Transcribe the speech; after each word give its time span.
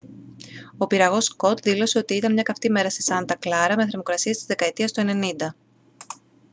ο 0.77 0.87
πυραγός 0.87 1.35
scott 1.37 1.61
δήλωσε 1.61 1.97
ότι 1.97 2.15
«ήταν 2.15 2.33
μια 2.33 2.43
καυτή 2.43 2.69
μέρα 2.71 2.89
στη 2.89 3.01
σάντα 3.01 3.35
κλάρα 3.35 3.75
με 3.75 3.85
θερμοκρασίες 3.85 4.37
της 4.37 4.45
δεκαετίας 4.45 4.91
του 4.91 5.03
90 5.05 5.47